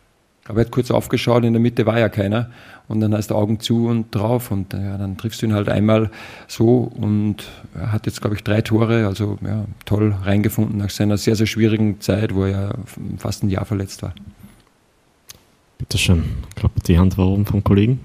aber 0.46 0.60
er 0.60 0.66
hat 0.66 0.72
kurz 0.72 0.92
aufgeschaut, 0.92 1.42
in 1.42 1.52
der 1.52 1.60
Mitte 1.60 1.84
war 1.84 1.98
ja 1.98 2.08
keiner 2.08 2.52
und 2.92 3.00
dann 3.00 3.14
hast 3.14 3.30
du 3.30 3.34
Augen 3.34 3.58
zu 3.58 3.86
und 3.88 4.14
drauf 4.14 4.50
und 4.50 4.72
ja, 4.74 4.98
dann 4.98 5.16
triffst 5.16 5.42
du 5.42 5.46
ihn 5.46 5.54
halt 5.54 5.68
einmal 5.68 6.10
so 6.46 6.92
und 6.94 7.44
er 7.74 7.90
hat 7.90 8.06
jetzt, 8.06 8.20
glaube 8.20 8.36
ich, 8.36 8.44
drei 8.44 8.60
Tore, 8.60 9.06
also 9.06 9.38
ja, 9.40 9.64
toll 9.86 10.14
reingefunden 10.22 10.78
nach 10.78 10.90
seiner 10.90 11.16
sehr, 11.16 11.34
sehr 11.34 11.46
schwierigen 11.46 12.00
Zeit, 12.00 12.34
wo 12.34 12.44
er 12.44 12.50
ja 12.50 12.72
fast 13.16 13.42
ein 13.42 13.48
Jahr 13.48 13.64
verletzt 13.64 14.02
war. 14.02 14.14
Bitte 15.78 15.98
schön. 15.98 16.24
Ich 16.50 16.54
glaube, 16.54 16.74
die 16.86 16.98
Hand 16.98 17.18
war 17.18 17.26
oben 17.26 17.46
vom 17.46 17.64
Kollegen. 17.64 17.98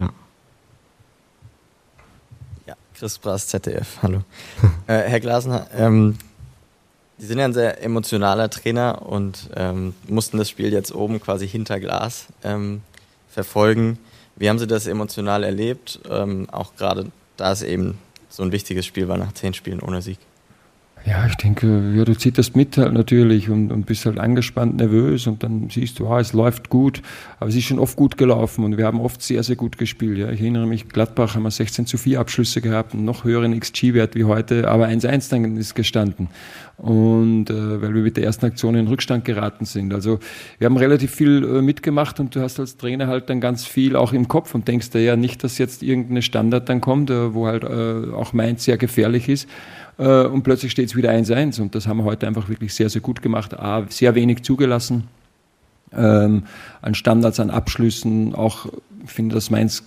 Ja. 0.00 0.08
Ja, 2.66 2.74
Chris 2.94 3.18
Brass, 3.18 3.46
ZDF, 3.48 3.98
hallo. 4.02 4.22
äh, 4.86 5.02
Herr 5.02 5.20
Glasner, 5.20 5.66
ähm, 5.76 6.16
Sie 7.18 7.26
sind 7.26 7.38
ja 7.38 7.44
ein 7.44 7.52
sehr 7.52 7.84
emotionaler 7.84 8.50
Trainer 8.50 9.02
und 9.02 9.50
ähm, 9.54 9.94
mussten 10.08 10.38
das 10.38 10.48
Spiel 10.50 10.72
jetzt 10.72 10.92
oben 10.92 11.20
quasi 11.20 11.46
hinter 11.46 11.78
Glas 11.78 12.26
ähm, 12.42 12.80
verfolgen. 13.28 13.98
Wie 14.36 14.48
haben 14.48 14.58
Sie 14.58 14.66
das 14.66 14.86
emotional 14.86 15.44
erlebt? 15.44 16.00
Ähm, 16.08 16.48
auch 16.50 16.74
gerade, 16.76 17.10
da 17.36 17.52
es 17.52 17.62
eben 17.62 17.98
so 18.28 18.42
ein 18.42 18.52
wichtiges 18.52 18.86
Spiel 18.86 19.08
war 19.08 19.18
nach 19.18 19.32
zehn 19.32 19.54
Spielen 19.54 19.80
ohne 19.80 20.02
Sieg. 20.02 20.18
Ja, 21.04 21.26
ich 21.26 21.34
denke, 21.34 21.92
ja, 21.96 22.04
du 22.04 22.14
zitterst 22.14 22.54
mit 22.54 22.76
halt 22.78 22.92
natürlich 22.92 23.50
und, 23.50 23.72
und 23.72 23.86
bist 23.86 24.06
halt 24.06 24.20
angespannt, 24.20 24.76
nervös 24.76 25.26
und 25.26 25.42
dann 25.42 25.68
siehst 25.68 25.98
du, 25.98 26.06
ah, 26.06 26.20
es 26.20 26.32
läuft 26.32 26.68
gut, 26.68 27.02
aber 27.40 27.48
es 27.48 27.56
ist 27.56 27.64
schon 27.64 27.80
oft 27.80 27.96
gut 27.96 28.16
gelaufen 28.16 28.64
und 28.64 28.76
wir 28.76 28.86
haben 28.86 29.00
oft 29.00 29.20
sehr, 29.20 29.42
sehr 29.42 29.56
gut 29.56 29.78
gespielt. 29.78 30.18
Ja. 30.18 30.30
Ich 30.30 30.40
erinnere 30.40 30.66
mich, 30.66 30.88
Gladbach 30.88 31.34
haben 31.34 31.42
wir 31.42 31.50
16 31.50 31.86
zu 31.86 31.98
4 31.98 32.20
Abschlüsse 32.20 32.60
gehabt, 32.60 32.94
einen 32.94 33.04
noch 33.04 33.24
höheren 33.24 33.58
XG-Wert 33.58 34.14
wie 34.14 34.24
heute, 34.24 34.68
aber 34.68 34.86
1-1 34.86 35.30
dann 35.30 35.56
ist 35.56 35.74
gestanden. 35.74 36.28
Und 36.76 37.50
äh, 37.50 37.82
weil 37.82 37.94
wir 37.94 38.02
mit 38.02 38.16
der 38.16 38.24
ersten 38.24 38.46
Aktion 38.46 38.74
in 38.74 38.86
Rückstand 38.86 39.24
geraten 39.24 39.64
sind. 39.64 39.92
Also 39.92 40.18
wir 40.58 40.66
haben 40.66 40.76
relativ 40.76 41.14
viel 41.14 41.44
äh, 41.44 41.62
mitgemacht 41.62 42.18
und 42.18 42.34
du 42.34 42.40
hast 42.40 42.58
als 42.60 42.76
Trainer 42.76 43.08
halt 43.08 43.28
dann 43.28 43.40
ganz 43.40 43.64
viel 43.64 43.94
auch 43.96 44.12
im 44.12 44.26
Kopf 44.28 44.54
und 44.54 44.66
denkst 44.68 44.90
dir 44.90 45.02
ja 45.02 45.16
nicht, 45.16 45.44
dass 45.44 45.58
jetzt 45.58 45.82
irgendeine 45.82 46.22
Standard 46.22 46.68
dann 46.68 46.80
kommt, 46.80 47.10
äh, 47.10 47.34
wo 47.34 47.46
halt 47.46 47.64
äh, 47.64 48.12
auch 48.14 48.32
Mainz 48.32 48.64
sehr 48.64 48.78
gefährlich 48.78 49.28
ist 49.28 49.48
äh, 49.98 50.24
und 50.24 50.42
plötzlich 50.42 50.72
steht 50.72 50.88
es 50.92 50.96
wieder 50.96 51.10
1-1 51.10 51.60
und 51.60 51.74
das 51.74 51.86
haben 51.86 51.98
wir 51.98 52.04
heute 52.04 52.26
einfach 52.26 52.48
wirklich 52.48 52.74
sehr, 52.74 52.88
sehr 52.88 53.00
gut 53.00 53.22
gemacht. 53.22 53.58
A, 53.58 53.84
sehr 53.88 54.14
wenig 54.14 54.42
zugelassen 54.42 55.08
ähm, 55.94 56.44
an 56.80 56.94
Standards, 56.94 57.40
an 57.40 57.50
Abschlüssen, 57.50 58.34
auch 58.34 58.66
ich 59.04 59.10
finde, 59.10 59.34
dass 59.34 59.50
Mainz 59.50 59.84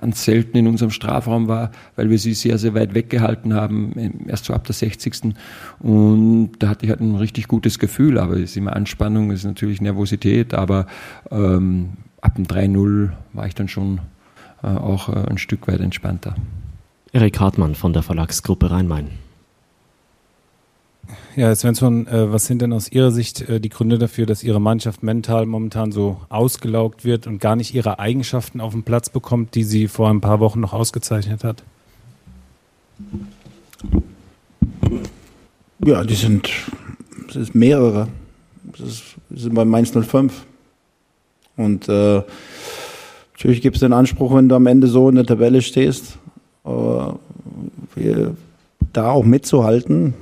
ganz 0.00 0.24
selten 0.24 0.56
in 0.56 0.66
unserem 0.66 0.90
Strafraum 0.90 1.46
war, 1.46 1.72
weil 1.96 2.08
wir 2.08 2.18
sie 2.18 2.32
sehr, 2.32 2.56
sehr 2.56 2.72
weit 2.74 2.94
weggehalten 2.94 3.52
haben, 3.52 4.26
erst 4.28 4.46
so 4.46 4.54
ab 4.54 4.64
der 4.64 4.74
60. 4.74 5.34
Und 5.80 6.52
da 6.58 6.68
hatte 6.68 6.86
ich 6.86 6.90
halt 6.90 7.00
ein 7.00 7.16
richtig 7.16 7.48
gutes 7.48 7.78
Gefühl, 7.78 8.18
aber 8.18 8.34
es 8.36 8.50
ist 8.50 8.56
immer 8.56 8.74
Anspannung, 8.74 9.30
es 9.30 9.40
ist 9.40 9.46
natürlich 9.46 9.82
Nervosität, 9.82 10.54
aber 10.54 10.86
ähm, 11.30 11.90
ab 12.22 12.36
dem 12.36 12.46
3-0 12.46 13.10
war 13.34 13.46
ich 13.46 13.54
dann 13.54 13.68
schon 13.68 14.00
äh, 14.62 14.68
auch 14.68 15.10
äh, 15.10 15.28
ein 15.28 15.38
Stück 15.38 15.68
weit 15.68 15.80
entspannter. 15.80 16.34
Erik 17.12 17.38
Hartmann 17.38 17.74
von 17.74 17.92
der 17.92 18.02
Verlagsgruppe 18.02 18.70
Rhein-Main. 18.70 19.08
Ja, 21.36 21.54
Svensson, 21.54 22.06
äh, 22.06 22.32
was 22.32 22.46
sind 22.46 22.60
denn 22.60 22.72
aus 22.72 22.90
Ihrer 22.90 23.10
Sicht 23.10 23.48
äh, 23.48 23.60
die 23.60 23.68
Gründe 23.68 23.98
dafür, 23.98 24.26
dass 24.26 24.42
Ihre 24.42 24.60
Mannschaft 24.60 25.02
mental 25.02 25.46
momentan 25.46 25.92
so 25.92 26.20
ausgelaugt 26.28 27.04
wird 27.04 27.26
und 27.26 27.38
gar 27.38 27.56
nicht 27.56 27.74
ihre 27.74 27.98
Eigenschaften 27.98 28.60
auf 28.60 28.72
den 28.72 28.82
Platz 28.82 29.08
bekommt, 29.08 29.54
die 29.54 29.62
sie 29.62 29.88
vor 29.88 30.10
ein 30.10 30.20
paar 30.20 30.40
Wochen 30.40 30.60
noch 30.60 30.72
ausgezeichnet 30.72 31.44
hat? 31.44 31.62
Ja, 35.84 36.04
die 36.04 36.14
sind, 36.14 36.50
es 37.28 37.36
ist 37.36 37.54
mehrere. 37.54 38.08
Es 38.74 38.80
ist, 38.80 39.02
sind 39.30 39.54
bei 39.54 39.64
Mainz 39.64 39.92
05. 39.92 40.44
Und 41.56 41.88
äh, 41.88 42.22
natürlich 43.32 43.62
gibt 43.62 43.76
es 43.76 43.80
den 43.80 43.92
Anspruch, 43.92 44.34
wenn 44.34 44.48
du 44.48 44.56
am 44.56 44.66
Ende 44.66 44.88
so 44.88 45.08
in 45.08 45.14
der 45.14 45.26
Tabelle 45.26 45.62
stehst, 45.62 46.18
äh, 46.64 48.26
da 48.92 49.10
auch 49.10 49.24
mitzuhalten. 49.24 50.14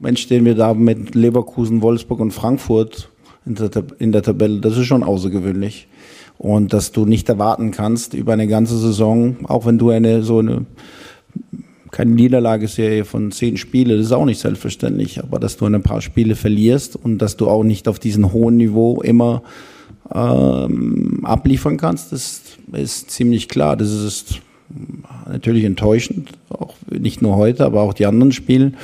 Mensch, 0.00 0.22
stehen 0.22 0.44
wir 0.44 0.54
da 0.54 0.74
mit 0.74 1.16
Leverkusen, 1.16 1.82
Wolfsburg 1.82 2.20
und 2.20 2.30
Frankfurt 2.30 3.10
in 3.44 3.56
der, 3.56 3.70
in 3.98 4.12
der 4.12 4.22
Tabelle, 4.22 4.60
das 4.60 4.76
ist 4.76 4.86
schon 4.86 5.02
außergewöhnlich. 5.02 5.88
Und 6.36 6.72
dass 6.72 6.92
du 6.92 7.04
nicht 7.04 7.28
erwarten 7.28 7.72
kannst 7.72 8.14
über 8.14 8.32
eine 8.32 8.46
ganze 8.46 8.78
Saison, 8.78 9.38
auch 9.48 9.66
wenn 9.66 9.76
du 9.76 9.90
eine 9.90 10.22
so 10.22 10.38
eine 10.38 10.66
keine 11.90 12.12
Niederlageserie 12.12 13.04
von 13.04 13.32
zehn 13.32 13.56
Spiele, 13.56 13.96
das 13.96 14.06
ist 14.06 14.12
auch 14.12 14.26
nicht 14.26 14.38
selbstverständlich, 14.38 15.20
aber 15.20 15.40
dass 15.40 15.56
du 15.56 15.64
ein 15.64 15.82
paar 15.82 16.00
Spiele 16.00 16.36
verlierst 16.36 16.94
und 16.94 17.18
dass 17.18 17.36
du 17.36 17.48
auch 17.48 17.64
nicht 17.64 17.88
auf 17.88 17.98
diesem 17.98 18.32
hohen 18.32 18.56
Niveau 18.56 19.00
immer 19.00 19.42
ähm, 20.14 21.22
abliefern 21.24 21.76
kannst, 21.76 22.12
das 22.12 22.42
ist 22.72 23.10
ziemlich 23.10 23.48
klar. 23.48 23.76
Das 23.76 23.90
ist 23.90 24.42
natürlich 25.26 25.64
enttäuschend, 25.64 26.30
auch 26.50 26.74
nicht 26.88 27.20
nur 27.20 27.36
heute, 27.36 27.64
aber 27.64 27.80
auch 27.82 27.94
die 27.94 28.06
anderen 28.06 28.32
Spiele. 28.32 28.74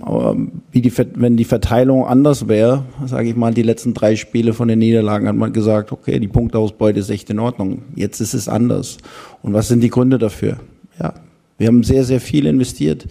Aber 0.00 0.36
wie 0.72 0.80
die, 0.80 0.92
wenn 1.14 1.36
die 1.36 1.44
Verteilung 1.44 2.04
anders 2.04 2.48
wäre, 2.48 2.84
sage 3.06 3.28
ich 3.28 3.36
mal, 3.36 3.54
die 3.54 3.62
letzten 3.62 3.94
drei 3.94 4.16
Spiele 4.16 4.52
von 4.52 4.68
den 4.68 4.80
Niederlagen 4.80 5.28
hat 5.28 5.36
man 5.36 5.52
gesagt, 5.52 5.92
okay, 5.92 6.18
die 6.18 6.28
Punktausbeute 6.28 6.98
ist 6.98 7.10
echt 7.10 7.30
in 7.30 7.38
Ordnung. 7.38 7.82
Jetzt 7.94 8.20
ist 8.20 8.34
es 8.34 8.48
anders. 8.48 8.98
Und 9.42 9.52
was 9.52 9.68
sind 9.68 9.80
die 9.80 9.90
Gründe 9.90 10.18
dafür? 10.18 10.58
Ja, 11.00 11.14
wir 11.58 11.68
haben 11.68 11.84
sehr, 11.84 12.04
sehr 12.04 12.20
viel 12.20 12.46
investiert. 12.46 13.06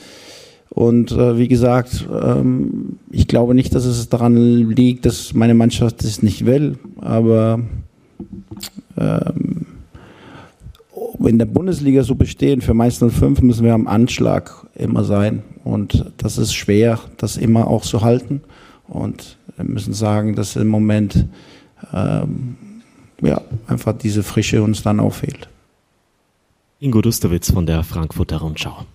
Und 0.69 1.11
äh, 1.11 1.37
wie 1.37 1.47
gesagt, 1.47 2.07
ähm, 2.11 2.97
ich 3.11 3.27
glaube 3.27 3.53
nicht, 3.53 3.75
dass 3.75 3.85
es 3.85 4.09
daran 4.09 4.35
liegt, 4.35 5.05
dass 5.05 5.33
meine 5.33 5.53
Mannschaft 5.53 6.03
es 6.03 6.23
nicht 6.23 6.45
will. 6.45 6.79
Aber 6.99 7.59
ähm, 8.97 9.67
in 11.23 11.37
der 11.37 11.45
Bundesliga 11.45 12.03
so 12.03 12.15
bestehen, 12.15 12.61
für 12.61 12.73
Mainz 12.73 12.97
05 12.97 13.41
müssen 13.41 13.63
wir 13.63 13.73
am 13.73 13.87
Anschlag 13.87 14.67
immer 14.75 15.03
sein. 15.03 15.43
Und 15.63 16.11
das 16.17 16.37
ist 16.37 16.53
schwer, 16.53 16.99
das 17.17 17.37
immer 17.37 17.67
auch 17.67 17.83
zu 17.83 18.01
halten. 18.01 18.41
Und 18.87 19.37
wir 19.55 19.65
müssen 19.65 19.93
sagen, 19.93 20.35
dass 20.35 20.55
im 20.55 20.67
Moment 20.67 21.25
ähm, 21.93 22.57
ja, 23.21 23.41
einfach 23.67 23.97
diese 23.97 24.23
Frische 24.23 24.61
uns 24.63 24.83
dann 24.83 24.99
auch 24.99 25.13
fehlt. 25.13 25.47
Ingo 26.79 27.01
Dustowitz 27.01 27.51
von 27.51 27.65
der 27.65 27.83
Frankfurter 27.83 28.37
Rundschau. 28.37 28.85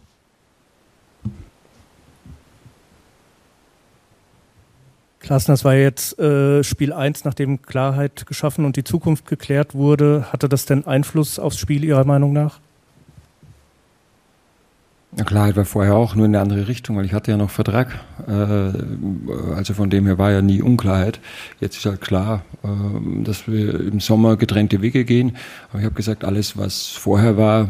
Klassen, 5.21 5.51
das 5.51 5.65
war 5.65 5.75
jetzt 5.75 6.19
äh, 6.19 6.63
Spiel 6.63 6.93
1, 6.93 7.25
nachdem 7.25 7.61
Klarheit 7.61 8.27
geschaffen 8.27 8.65
und 8.65 8.77
die 8.77 8.85
Zukunft 8.85 9.27
geklärt 9.27 9.75
wurde. 9.75 10.27
Hatte 10.33 10.49
das 10.49 10.65
denn 10.65 10.87
Einfluss 10.87 11.39
aufs 11.39 11.59
Spiel 11.59 11.85
Ihrer 11.85 12.05
Meinung 12.05 12.33
nach? 12.33 12.61
Ja, 15.17 15.25
Klarheit 15.25 15.57
war 15.57 15.65
vorher 15.65 15.95
auch 15.97 16.15
nur 16.15 16.27
in 16.27 16.35
eine 16.35 16.43
andere 16.43 16.69
Richtung, 16.69 16.97
weil 16.97 17.07
ich 17.07 17.15
hatte 17.15 17.31
ja 17.31 17.39
noch 17.39 17.49
Vertrag. 17.49 17.99
Äh, 18.29 18.33
also 19.55 19.73
von 19.73 19.89
dem 19.89 20.05
her 20.07 20.19
war 20.19 20.33
ja 20.33 20.43
nie 20.43 20.61
Unklarheit. 20.61 21.19
Jetzt 21.61 21.79
ist 21.79 21.87
halt 21.87 22.03
klar, 22.03 22.45
äh, 22.63 23.25
dass 23.25 23.49
wir 23.49 23.81
im 23.81 24.01
Sommer 24.01 24.37
getrennte 24.37 24.83
Wege 24.83 25.07
gehen. 25.07 25.37
Aber 25.71 25.79
ich 25.79 25.87
habe 25.87 25.95
gesagt, 25.95 26.25
alles, 26.25 26.59
was 26.59 26.89
vorher 26.89 27.39
war, 27.39 27.69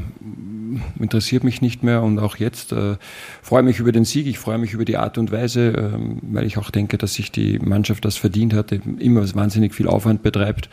interessiert 0.98 1.44
mich 1.44 1.62
nicht 1.62 1.82
mehr 1.82 2.02
und 2.02 2.18
auch 2.18 2.36
jetzt 2.36 2.72
äh, 2.72 2.96
freue 3.40 3.62
mich 3.62 3.78
über 3.78 3.92
den 3.92 4.04
Sieg, 4.04 4.26
ich 4.26 4.38
freue 4.38 4.58
mich 4.58 4.72
über 4.72 4.84
die 4.84 4.96
Art 4.96 5.16
und 5.16 5.30
Weise, 5.30 5.68
äh, 5.68 5.90
weil 6.22 6.44
ich 6.44 6.58
auch 6.58 6.70
denke, 6.70 6.98
dass 6.98 7.14
sich 7.14 7.30
die 7.30 7.60
Mannschaft 7.60 8.04
das 8.04 8.16
verdient 8.16 8.52
hat, 8.52 8.72
immer 8.72 9.22
wahnsinnig 9.34 9.74
viel 9.74 9.86
Aufwand 9.86 10.22
betreibt. 10.22 10.68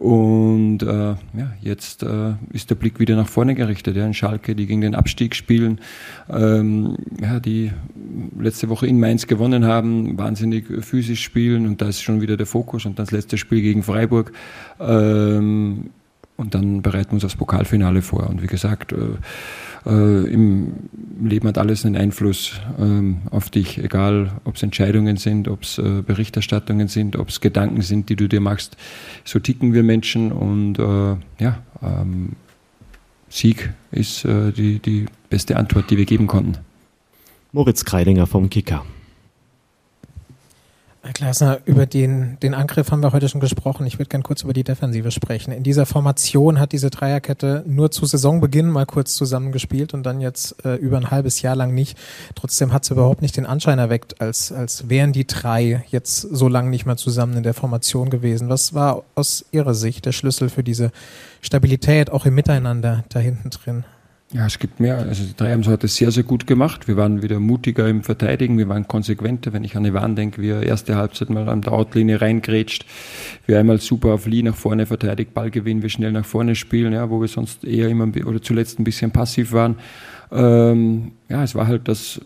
Und 0.00 0.82
äh, 0.82 0.86
ja, 0.86 1.52
jetzt 1.60 2.02
äh, 2.04 2.32
ist 2.54 2.70
der 2.70 2.74
Blick 2.74 3.00
wieder 3.00 3.16
nach 3.16 3.28
vorne 3.28 3.54
gerichtet. 3.54 3.96
Ja, 3.96 4.06
in 4.06 4.14
Schalke, 4.14 4.54
die 4.54 4.66
gegen 4.66 4.80
den 4.80 4.94
Abstieg 4.94 5.36
spielen, 5.36 5.78
ähm, 6.30 6.96
ja, 7.20 7.38
die 7.38 7.70
letzte 8.38 8.70
Woche 8.70 8.86
in 8.86 8.98
Mainz 8.98 9.26
gewonnen 9.26 9.66
haben, 9.66 10.16
wahnsinnig 10.16 10.64
physisch 10.80 11.22
spielen 11.22 11.66
und 11.66 11.82
da 11.82 11.88
ist 11.88 12.00
schon 12.00 12.22
wieder 12.22 12.38
der 12.38 12.46
Fokus. 12.46 12.86
Und 12.86 12.98
das 12.98 13.10
letzte 13.10 13.36
Spiel 13.36 13.60
gegen 13.60 13.82
Freiburg 13.82 14.32
ähm, 14.80 15.90
und 16.40 16.54
dann 16.54 16.80
bereiten 16.80 17.10
wir 17.10 17.14
uns 17.14 17.24
aufs 17.24 17.36
Pokalfinale 17.36 18.00
vor. 18.00 18.28
Und 18.28 18.42
wie 18.42 18.46
gesagt, 18.46 18.92
äh, 18.92 18.96
äh, 19.86 20.32
im 20.32 20.72
Leben 21.22 21.46
hat 21.46 21.58
alles 21.58 21.84
einen 21.84 21.96
Einfluss 21.96 22.60
ähm, 22.78 23.18
auf 23.30 23.50
dich, 23.50 23.78
egal 23.78 24.32
ob 24.44 24.56
es 24.56 24.62
Entscheidungen 24.62 25.18
sind, 25.18 25.48
ob 25.48 25.62
es 25.62 25.78
äh, 25.78 26.02
Berichterstattungen 26.02 26.88
sind, 26.88 27.16
ob 27.16 27.28
es 27.28 27.40
Gedanken 27.40 27.82
sind, 27.82 28.08
die 28.08 28.16
du 28.16 28.26
dir 28.26 28.40
machst. 28.40 28.78
So 29.24 29.38
ticken 29.38 29.74
wir 29.74 29.82
Menschen 29.82 30.32
und 30.32 30.78
äh, 30.78 31.16
ja, 31.42 31.58
ähm, 31.82 32.32
Sieg 33.28 33.72
ist 33.92 34.24
äh, 34.24 34.52
die, 34.52 34.78
die 34.78 35.06
beste 35.28 35.56
Antwort, 35.56 35.90
die 35.90 35.98
wir 35.98 36.06
geben 36.06 36.26
konnten. 36.26 36.56
Moritz 37.52 37.84
Kreidinger 37.84 38.26
vom 38.26 38.48
Kicker. 38.48 38.84
Herr 41.02 41.14
Glasner, 41.14 41.60
über 41.64 41.86
den, 41.86 42.36
den 42.42 42.52
Angriff 42.52 42.90
haben 42.90 43.02
wir 43.02 43.14
heute 43.14 43.30
schon 43.30 43.40
gesprochen. 43.40 43.86
Ich 43.86 43.98
würde 43.98 44.10
gerne 44.10 44.22
kurz 44.22 44.42
über 44.42 44.52
die 44.52 44.64
Defensive 44.64 45.10
sprechen. 45.10 45.50
In 45.50 45.62
dieser 45.62 45.86
Formation 45.86 46.60
hat 46.60 46.72
diese 46.72 46.90
Dreierkette 46.90 47.64
nur 47.66 47.90
zu 47.90 48.04
Saisonbeginn 48.04 48.68
mal 48.68 48.84
kurz 48.84 49.14
zusammengespielt 49.14 49.94
und 49.94 50.02
dann 50.02 50.20
jetzt 50.20 50.62
äh, 50.62 50.74
über 50.74 50.98
ein 50.98 51.10
halbes 51.10 51.40
Jahr 51.40 51.56
lang 51.56 51.72
nicht. 51.72 51.96
Trotzdem 52.34 52.74
hat 52.74 52.82
es 52.84 52.90
überhaupt 52.90 53.22
nicht 53.22 53.38
den 53.38 53.46
Anschein 53.46 53.78
erweckt, 53.78 54.20
als, 54.20 54.52
als 54.52 54.90
wären 54.90 55.14
die 55.14 55.26
drei 55.26 55.84
jetzt 55.88 56.20
so 56.20 56.48
lange 56.48 56.68
nicht 56.68 56.84
mehr 56.84 56.98
zusammen 56.98 57.38
in 57.38 57.44
der 57.44 57.54
Formation 57.54 58.10
gewesen. 58.10 58.50
Was 58.50 58.74
war 58.74 59.04
aus 59.14 59.46
Ihrer 59.52 59.72
Sicht 59.72 60.04
der 60.04 60.12
Schlüssel 60.12 60.50
für 60.50 60.62
diese 60.62 60.92
Stabilität 61.40 62.10
auch 62.10 62.26
im 62.26 62.34
Miteinander 62.34 63.04
da 63.08 63.20
hinten 63.20 63.48
drin? 63.48 63.84
Ja, 64.32 64.46
es 64.46 64.60
gibt 64.60 64.78
mehr. 64.78 64.96
Also 64.96 65.24
die 65.24 65.34
drei 65.34 65.50
haben 65.50 65.62
es 65.62 65.66
heute 65.66 65.88
sehr, 65.88 66.12
sehr 66.12 66.22
gut 66.22 66.46
gemacht. 66.46 66.86
Wir 66.86 66.96
waren 66.96 67.20
wieder 67.20 67.40
mutiger 67.40 67.88
im 67.88 68.04
Verteidigen, 68.04 68.58
wir 68.58 68.68
waren 68.68 68.86
konsequenter. 68.86 69.52
Wenn 69.52 69.64
ich 69.64 69.76
an 69.76 69.84
Ivan 69.84 70.14
denke, 70.14 70.40
wie 70.40 70.50
er 70.50 70.62
erste 70.62 70.94
Halbzeit 70.94 71.30
mal 71.30 71.48
an 71.48 71.62
der 71.62 71.72
Outlinie 71.72 72.20
reingrätscht, 72.20 72.86
wir 73.46 73.58
einmal 73.58 73.80
super 73.80 74.10
auf 74.14 74.26
Lee 74.26 74.44
nach 74.44 74.54
vorne 74.54 74.86
verteidigt, 74.86 75.34
Ball 75.34 75.50
gewinnen, 75.50 75.82
wir 75.82 75.88
schnell 75.88 76.12
nach 76.12 76.24
vorne 76.24 76.54
spielen, 76.54 76.92
ja, 76.92 77.10
wo 77.10 77.20
wir 77.20 77.26
sonst 77.26 77.64
eher 77.64 77.88
immer 77.88 78.06
oder 78.24 78.40
zuletzt 78.40 78.78
ein 78.78 78.84
bisschen 78.84 79.10
passiv 79.10 79.50
waren. 79.50 79.74
Ähm, 80.30 81.10
ja, 81.28 81.42
es 81.42 81.56
war 81.56 81.66
halt 81.66 81.88
das 81.88 82.20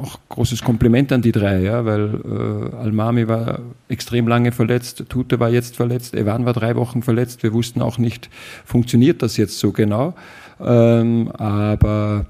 auch 0.00 0.18
großes 0.30 0.62
Kompliment 0.62 1.12
an 1.12 1.20
die 1.20 1.32
drei, 1.32 1.60
ja, 1.60 1.84
weil 1.84 2.20
äh, 2.24 2.76
Almami 2.76 3.28
war 3.28 3.60
extrem 3.88 4.26
lange 4.28 4.50
verletzt, 4.50 5.04
Tute 5.10 5.38
war 5.40 5.50
jetzt 5.50 5.76
verletzt, 5.76 6.14
Evan 6.14 6.46
war 6.46 6.54
drei 6.54 6.74
Wochen 6.74 7.02
verletzt. 7.02 7.42
Wir 7.42 7.52
wussten 7.52 7.82
auch 7.82 7.98
nicht, 7.98 8.30
funktioniert 8.64 9.20
das 9.20 9.36
jetzt 9.36 9.58
so 9.58 9.72
genau. 9.72 10.14
Ähm, 10.60 11.30
aber 11.32 12.26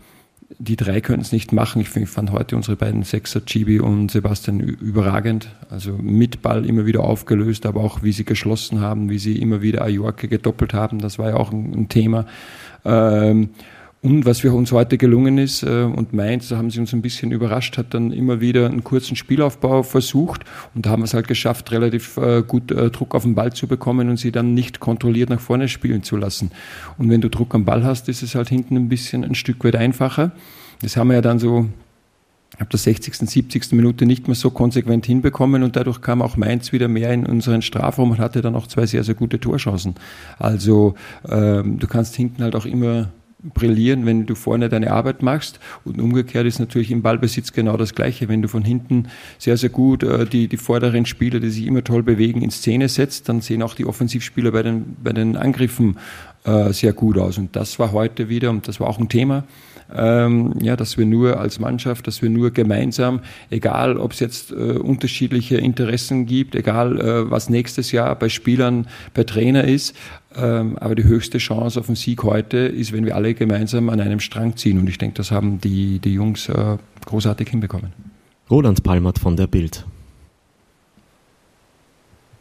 die 0.59 0.77
drei 0.77 1.01
können 1.01 1.23
es 1.23 1.33
nicht 1.33 1.53
machen. 1.53 1.81
Ich, 1.81 1.89
find, 1.89 2.07
ich 2.07 2.11
fand 2.11 2.31
heute 2.31 2.57
unsere 2.57 2.77
beiden 2.77 3.03
Sechser, 3.03 3.45
Chibi 3.45 3.81
und 3.81 4.11
Sebastian, 4.11 4.61
überragend. 4.61 5.49
Also 5.71 5.93
mit 5.93 6.43
Ball 6.43 6.65
immer 6.65 6.87
wieder 6.87 7.01
aufgelöst, 7.01 7.67
aber 7.67 7.81
auch 7.81 8.03
wie 8.03 8.13
sie 8.13 8.25
geschlossen 8.25 8.81
haben, 8.81 9.11
wie 9.11 9.19
sie 9.19 9.41
immer 9.41 9.63
wieder 9.63 9.83
Ajorke 9.83 10.29
gedoppelt 10.29 10.75
haben. 10.75 10.99
Das 10.99 11.19
war 11.19 11.31
ja 11.31 11.37
auch 11.37 11.53
ein, 11.53 11.73
ein 11.75 11.89
Thema. 11.89 12.27
Ähm, 12.85 13.51
und 14.05 14.27
was 14.27 14.41
für 14.41 14.53
uns 14.53 14.71
heute 14.71 14.99
gelungen 14.99 15.39
ist, 15.39 15.63
äh, 15.63 15.83
und 15.83 16.13
Mainz, 16.13 16.49
da 16.49 16.59
haben 16.59 16.71
sie 16.71 16.79
uns 16.79 16.93
ein 16.93 17.01
bisschen 17.01 17.33
überrascht, 17.33 17.79
hat 17.79 17.95
dann 17.95 18.13
immer 18.13 18.39
wieder 18.39 18.67
einen 18.67 18.85
kurzen 18.85 19.17
Spielaufbau 19.17 19.83
versucht 19.83 20.45
und 20.75 20.85
da 20.85 20.91
haben 20.91 21.01
wir 21.01 21.07
es 21.07 21.15
halt 21.15 21.27
geschafft, 21.27 21.73
relativ 21.73 22.19
äh, 22.19 22.43
gut 22.47 22.71
äh, 22.71 22.91
Druck 22.91 23.15
auf 23.15 23.23
den 23.23 23.35
Ball 23.35 23.55
zu 23.55 23.67
bekommen 23.67 24.11
und 24.11 24.19
sie 24.19 24.31
dann 24.31 24.53
nicht 24.53 24.79
kontrolliert 24.79 25.31
nach 25.31 25.41
vorne 25.41 25.69
spielen 25.69 26.03
zu 26.03 26.19
lassen. 26.19 26.51
Und 26.99 27.09
wenn 27.09 27.23
du 27.23 27.31
Druck 27.31 27.55
am 27.55 27.65
Ball 27.65 27.83
hast, 27.83 28.11
ist 28.11 28.23
es 28.23 28.35
halt 28.35 28.51
hinten 28.51 28.77
ein 28.77 28.91
bisschen 28.91 29.25
ein 29.25 29.35
Stück 29.35 29.65
weit 29.65 29.77
einfacher. 29.77 30.33
Das 30.83 30.99
haben 30.99 31.09
wir 31.09 31.15
ja 31.15 31.23
dann 31.23 31.39
so 31.39 31.71
ab 32.59 32.69
der 32.69 32.79
60., 32.79 33.17
70. 33.17 33.73
Minute 33.73 34.05
nicht 34.05 34.29
mehr 34.29 34.35
so 34.35 34.51
konsequent 34.51 35.07
hinbekommen 35.07 35.63
und 35.63 35.77
dadurch 35.77 36.03
kam 36.03 36.21
auch 36.21 36.37
Mainz 36.37 36.73
wieder 36.73 36.89
mehr 36.89 37.11
in 37.11 37.25
unseren 37.25 37.63
Strafraum 37.63 38.11
und 38.11 38.19
hatte 38.19 38.43
dann 38.43 38.55
auch 38.55 38.67
zwei 38.67 38.85
sehr, 38.85 39.03
sehr 39.03 39.15
gute 39.15 39.41
Torchancen. 39.41 39.95
Also 40.39 40.95
ähm, 41.27 41.79
du 41.79 41.87
kannst 41.87 42.15
hinten 42.17 42.43
halt 42.43 42.55
auch 42.55 42.67
immer 42.67 43.09
brillieren, 43.53 44.07
wenn 44.07 44.27
du 44.27 44.35
vorne 44.35 44.69
deine 44.69 44.91
Arbeit 44.91 45.23
machst. 45.23 45.61
Und 45.85 46.01
umgekehrt 46.01 46.47
ist 46.47 46.59
natürlich 46.59 46.91
im 46.91 47.03
Ballbesitz 47.03 47.53
genau 47.53 47.77
das 47.77 47.95
Gleiche. 47.95 48.29
Wenn 48.29 48.43
du 48.43 48.49
von 48.49 48.65
hinten 48.65 49.09
sehr, 49.39 49.57
sehr 49.57 49.69
gut 49.69 50.03
äh, 50.03 50.27
die, 50.27 50.49
die 50.49 50.57
vorderen 50.57 51.07
Spieler, 51.07 51.41
die 51.41 51.51
sich 51.51 51.67
immer 51.67 51.85
toll 51.85 52.03
bewegen, 52.03 52.43
in 52.43 52.51
Szene 52.51 52.89
setzt, 52.89 53.29
dann 53.29 53.41
sehen 53.41 53.63
auch 53.63 53.75
die 53.75 53.85
Offensivspieler 53.85 54.53
bei 54.53 54.63
den, 54.63 54.97
bei 55.03 55.13
den 55.13 55.37
Angriffen 55.37 55.99
äh, 56.45 56.73
sehr 56.73 56.93
gut 56.93 57.19
aus. 57.19 57.39
Und 57.39 57.55
das 57.57 57.79
war 57.79 57.93
heute 57.93 58.29
wieder, 58.29 58.51
und 58.51 58.67
das 58.69 58.81
war 58.81 58.89
auch 58.89 58.99
ein 58.99 59.09
Thema, 59.09 59.45
ähm, 59.95 60.55
ja, 60.61 60.77
dass 60.77 60.97
wir 60.97 61.07
nur 61.07 61.41
als 61.41 61.59
Mannschaft, 61.59 62.07
dass 62.07 62.23
wir 62.23 62.31
nur 62.31 62.51
gemeinsam, 62.51 63.21
egal 63.51 63.97
ob 63.97 64.13
es 64.13 64.21
jetzt 64.21 64.51
äh, 64.53 64.55
unterschiedliche 64.55 65.57
Interessen 65.57 66.27
gibt, 66.27 66.55
egal 66.55 67.01
äh, 67.01 67.31
was 67.31 67.51
nächstes 67.51 67.93
Jahr 67.93 68.15
bei 68.17 68.29
Spielern, 68.29 68.87
bei 69.15 69.25
Trainer 69.25 69.65
ist, 69.65 69.95
ähm, 70.37 70.77
aber 70.79 70.95
die 70.95 71.05
höchste 71.05 71.39
Chance 71.39 71.79
auf 71.79 71.87
den 71.87 71.97
Sieg 71.97 72.23
heute 72.23 72.59
ist, 72.59 72.93
wenn 72.93 73.05
wir 73.05 73.15
alle 73.15 73.35
gemeinsam 73.35 73.89
an 73.91 74.01
einem 74.01 74.21
Strang 74.21 74.57
ziehen. 74.57 74.79
Und 74.79 74.89
ich 74.89 74.99
denke, 74.99 75.17
das 75.17 75.31
haben 75.31 75.61
die, 75.61 75.99
die 75.99 76.15
Jungs 76.15 76.49
äh, 76.49 76.77
großartig 77.07 77.49
hinbekommen. 77.49 77.93
Roland 78.51 78.83
Palmert 78.83 79.19
von 79.19 79.37
der 79.37 79.47
Bild. 79.47 79.85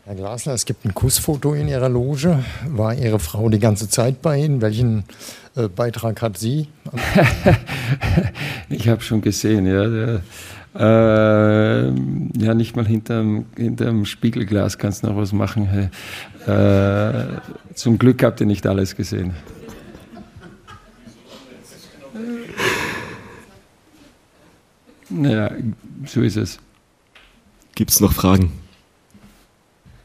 Herr 0.06 0.16
Glasner, 0.16 0.52
es 0.52 0.66
gibt 0.66 0.84
ein 0.84 0.94
Kussfoto 0.94 1.54
in 1.54 1.70
Ihrer 1.70 1.88
Loge. 1.88 2.44
War 2.68 2.94
Ihre 2.94 3.20
Frau 3.20 3.48
die 3.48 3.60
ganze 3.60 3.88
Zeit 3.88 4.22
bei 4.22 4.38
Ihnen? 4.38 4.62
Welchen 4.62 5.06
äh, 5.56 5.70
Beitrag 5.70 6.22
hat 6.22 6.38
sie? 6.38 6.68
ich 8.70 8.90
habe 8.90 9.02
schon 9.02 9.22
gesehen, 9.22 9.66
ja. 9.66 9.88
Der, 9.88 10.22
äh, 10.76 11.86
ja, 12.38 12.54
nicht 12.54 12.76
mal 12.76 12.86
hinterm, 12.86 13.46
hinterm 13.56 14.04
Spiegelglas 14.04 14.78
kannst 14.78 15.04
du 15.04 15.08
noch 15.08 15.16
was 15.16 15.32
machen. 15.32 15.90
Äh, 16.48 17.14
zum 17.74 17.98
Glück 17.98 18.24
habt 18.24 18.42
ihr 18.42 18.46
nicht 18.46 18.68
alles 18.68 18.98
gesehen. 18.98 19.34
Naja, 25.10 25.50
so 26.06 26.20
ist 26.20 26.36
es. 26.36 26.60
Gibt 27.74 27.92
es 27.92 28.02
noch 28.02 28.12
Fragen? 28.12 28.63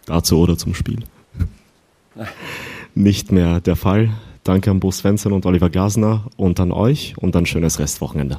Dazu 0.08 0.38
oder 0.38 0.56
zum 0.56 0.74
Spiel? 0.74 1.00
Nicht 2.94 3.30
mehr 3.30 3.60
der 3.60 3.76
Fall. 3.76 4.10
Danke 4.42 4.70
an 4.70 4.80
Bo 4.80 4.90
Svensson 4.90 5.34
und 5.34 5.44
Oliver 5.44 5.68
Glasner 5.68 6.24
und 6.38 6.58
an 6.58 6.72
euch 6.72 7.14
und 7.18 7.36
ein 7.36 7.44
schönes 7.44 7.78
Restwochenende. 7.78 8.38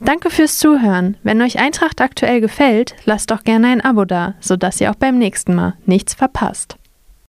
Danke 0.00 0.30
fürs 0.30 0.56
Zuhören. 0.56 1.18
Wenn 1.22 1.42
euch 1.42 1.58
Eintracht 1.58 2.00
aktuell 2.00 2.40
gefällt, 2.40 2.94
lasst 3.04 3.30
doch 3.30 3.44
gerne 3.44 3.68
ein 3.68 3.82
Abo 3.82 4.06
da, 4.06 4.34
sodass 4.40 4.80
ihr 4.80 4.90
auch 4.90 4.94
beim 4.94 5.18
nächsten 5.18 5.54
Mal 5.54 5.74
nichts 5.84 6.14
verpasst. 6.14 6.79